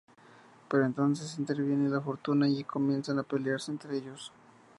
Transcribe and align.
Pero 0.67 0.83
entonces 0.87 1.37
interviene 1.37 1.87
la 1.87 2.01
Fortuna 2.01 2.49
y 2.49 2.63
comienzan 2.63 3.19
a 3.19 3.23
pelearse 3.23 3.69
entre 3.71 3.97
ellos. 3.97 4.31